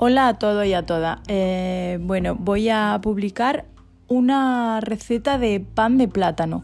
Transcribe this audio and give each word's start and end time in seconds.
Hola 0.00 0.28
a 0.28 0.34
todos 0.34 0.64
y 0.64 0.74
a 0.74 0.86
todas. 0.86 1.18
Eh, 1.26 1.98
bueno, 2.00 2.36
voy 2.36 2.68
a 2.68 3.00
publicar 3.02 3.64
una 4.06 4.80
receta 4.80 5.38
de 5.38 5.58
pan 5.58 5.98
de 5.98 6.06
plátano. 6.06 6.62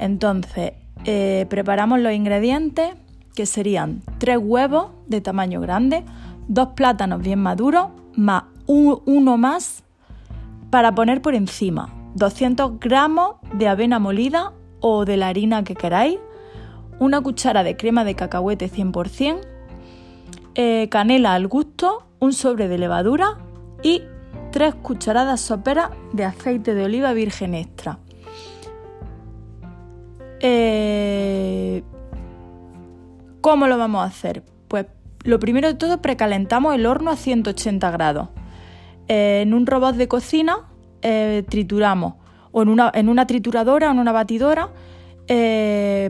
Entonces, 0.00 0.72
eh, 1.04 1.46
preparamos 1.48 2.00
los 2.00 2.12
ingredientes 2.12 2.90
que 3.36 3.46
serían 3.46 4.02
tres 4.18 4.38
huevos 4.42 4.88
de 5.06 5.20
tamaño 5.20 5.60
grande, 5.60 6.02
dos 6.48 6.70
plátanos 6.74 7.22
bien 7.22 7.38
maduros, 7.38 7.90
más 8.16 8.42
uno 8.66 9.36
más 9.36 9.84
para 10.70 10.92
poner 10.92 11.22
por 11.22 11.36
encima, 11.36 11.94
200 12.16 12.80
gramos 12.80 13.36
de 13.54 13.68
avena 13.68 14.00
molida 14.00 14.52
o 14.80 15.04
de 15.04 15.16
la 15.16 15.28
harina 15.28 15.62
que 15.62 15.76
queráis, 15.76 16.18
una 16.98 17.20
cuchara 17.20 17.62
de 17.62 17.76
crema 17.76 18.02
de 18.02 18.16
cacahuete 18.16 18.68
100%, 18.68 19.38
eh, 20.56 20.88
canela 20.90 21.34
al 21.34 21.46
gusto, 21.46 22.09
un 22.20 22.32
sobre 22.32 22.68
de 22.68 22.78
levadura 22.78 23.38
y 23.82 24.02
3 24.52 24.76
cucharadas 24.76 25.40
soperas 25.40 25.90
de 26.12 26.24
aceite 26.24 26.74
de 26.74 26.84
oliva 26.84 27.12
virgen 27.12 27.54
extra. 27.54 27.98
Eh, 30.40 31.82
¿Cómo 33.40 33.66
lo 33.66 33.78
vamos 33.78 34.02
a 34.02 34.04
hacer? 34.04 34.42
Pues 34.68 34.86
lo 35.24 35.38
primero 35.38 35.68
de 35.68 35.74
todo 35.74 36.00
precalentamos 36.00 36.74
el 36.74 36.86
horno 36.86 37.10
a 37.10 37.16
180 37.16 37.90
grados. 37.90 38.28
Eh, 39.08 39.40
en 39.42 39.54
un 39.54 39.66
robot 39.66 39.96
de 39.96 40.08
cocina 40.08 40.68
eh, 41.02 41.44
trituramos 41.48 42.14
o 42.52 42.62
en 42.62 42.68
una, 42.68 42.90
en 42.94 43.08
una, 43.08 43.26
trituradora 43.26 43.88
o 43.88 43.92
en 43.92 43.98
una 43.98 44.12
batidora 44.12 44.70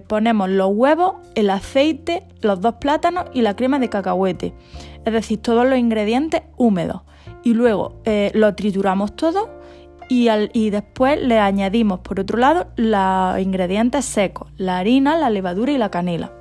ponemos 0.09 0.49
los 0.49 0.71
huevos, 0.73 1.17
el 1.35 1.51
aceite, 1.51 2.27
los 2.41 2.61
dos 2.61 2.77
plátanos 2.77 3.27
y 3.35 3.43
la 3.43 3.55
crema 3.55 3.79
de 3.79 3.89
cacahuete 3.89 4.55
es 5.05 5.13
decir, 5.13 5.41
todos 5.41 5.67
los 5.67 5.79
ingredientes 5.79 6.43
húmedos. 6.57 7.03
Y 7.43 7.55
luego 7.55 8.01
eh, 8.05 8.31
lo 8.35 8.55
trituramos 8.55 9.17
todo 9.17 9.49
y, 10.09 10.29
y, 10.53 10.71
después 10.71 11.21
le 11.23 11.39
añadimos 11.39 12.01
por 12.01 12.21
otro 12.21 12.39
lado 12.39 12.67
los 12.77 13.41
ingredientes 13.41 14.05
secos, 14.05 14.49
la 14.57 14.79
harina, 14.79 15.17
la 15.17 15.31
levadura 15.31 15.73
y 15.73 15.79
la 15.79 15.91
canela. 15.91 16.33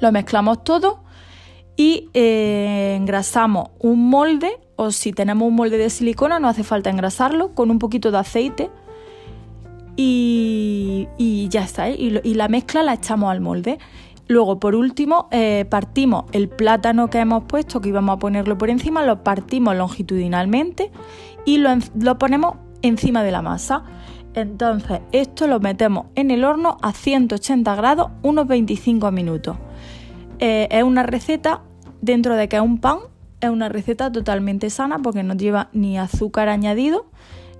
Lo 0.00 0.10
mezclamos 0.10 0.64
todo 0.64 1.04
y 1.76 2.10
eh, 2.12 2.94
engrasamos 2.96 3.70
un 3.78 4.10
molde 4.10 4.58
o 4.76 4.90
si 4.90 5.12
tenemos 5.12 5.48
un 5.48 5.54
molde 5.54 5.78
de 5.78 5.90
silicona 5.90 6.38
no 6.38 6.48
hace 6.48 6.64
falta 6.64 6.90
engrasarlo 6.90 7.54
con 7.54 7.70
un 7.70 7.78
poquito 7.78 8.10
de 8.10 8.18
aceite 8.18 8.70
y, 9.96 11.48
ya 11.50 11.62
está. 11.62 11.88
¿eh? 11.88 11.96
Y, 11.98 12.34
la 12.34 12.48
mezcla 12.48 12.82
la 12.82 12.94
echamos 12.94 13.30
al 13.30 13.40
molde. 13.40 13.78
Luego, 14.28 14.58
por 14.58 14.74
último, 14.74 15.28
eh, 15.30 15.66
partimos 15.68 16.24
el 16.32 16.48
plátano 16.48 17.10
que 17.10 17.18
hemos 17.18 17.44
puesto, 17.44 17.80
que 17.80 17.90
íbamos 17.90 18.16
a 18.16 18.18
ponerlo 18.18 18.56
por 18.56 18.70
encima, 18.70 19.04
lo 19.04 19.22
partimos 19.22 19.76
longitudinalmente 19.76 20.90
y 21.44 21.58
lo, 21.58 22.18
ponemos 22.18 22.56
encima 22.82 23.22
de 23.22 23.32
la 23.32 23.42
masa. 23.42 23.84
Entonces, 24.34 25.00
esto 25.12 25.46
lo 25.46 25.60
metemos 25.60 26.06
en 26.14 26.30
el 26.30 26.44
horno 26.44 26.78
a 26.80 26.92
180 26.92 27.74
grados 27.74 28.10
unos 28.22 28.46
25 28.46 29.10
minutos. 29.10 29.56
Eh, 30.38 30.68
es 30.70 30.82
una 30.82 31.02
receta, 31.02 31.62
dentro 32.00 32.34
de 32.36 32.48
que 32.48 32.56
es 32.56 32.62
un 32.62 32.78
pan, 32.78 32.98
es 33.40 33.50
una 33.50 33.68
receta 33.68 34.10
totalmente 34.10 34.70
sana 34.70 35.00
porque 35.00 35.22
no 35.22 35.34
lleva 35.34 35.68
ni 35.72 35.98
azúcar 35.98 36.48
añadido 36.48 37.06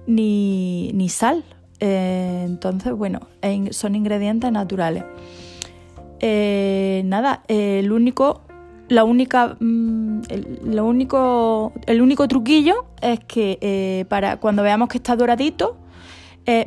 ni, 0.07 1.09
sal. 1.11 1.45
Eh, 1.85 2.45
entonces, 2.47 2.93
bueno, 2.93 3.19
son 3.73 3.97
ingredientes 3.97 4.53
naturales. 4.53 5.03
Eh, 6.21 7.03
nada, 7.07 7.43
el 7.49 7.91
único, 7.91 8.43
la 8.87 9.03
única, 9.03 9.57
mm, 9.59 10.21
el, 10.29 10.81
único, 10.81 11.73
el 11.87 12.01
único 12.01 12.29
truquillo 12.29 12.87
es 13.01 13.19
que 13.27 13.59
eh, 13.61 14.05
para 14.09 14.37
cuando 14.37 14.63
veamos 14.63 14.91
que 14.91 14.99
está 14.99 15.17
doradito, 15.17 15.77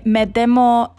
metemos, 0.03 0.90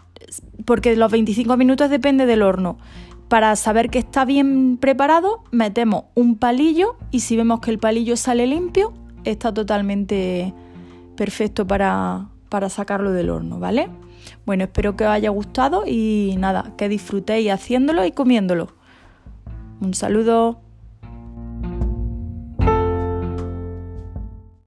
porque 0.65 0.95
los 0.95 1.11
25 1.11 1.55
minutos 1.55 1.91
depende 1.91 2.25
del 2.25 2.41
horno. 2.41 2.79
Para 3.27 3.55
saber 3.55 3.91
que 3.91 3.99
está 3.99 4.25
bien 4.25 4.77
preparado, 4.77 5.43
metemos 5.51 6.05
un 6.15 6.37
palillo 6.37 6.97
y 7.11 7.19
si 7.19 7.37
vemos 7.37 7.59
que 7.59 7.69
el 7.69 7.77
palillo 7.77 8.17
sale 8.17 8.47
limpio, 8.47 8.93
está 9.25 9.53
totalmente 9.53 10.55
perfecto 11.15 11.67
para, 11.67 12.29
para 12.49 12.69
sacarlo 12.69 13.11
del 13.11 13.29
horno, 13.29 13.59
¿vale? 13.59 13.89
Bueno, 14.45 14.65
espero 14.65 14.95
que 14.95 15.05
os 15.05 15.09
haya 15.09 15.29
gustado 15.29 15.83
y 15.85 16.35
nada, 16.37 16.73
que 16.77 16.89
disfrutéis 16.89 17.51
haciéndolo 17.51 18.05
y 18.05 18.11
comiéndolo. 18.11 18.73
Un 19.81 19.93
saludo. 19.93 20.66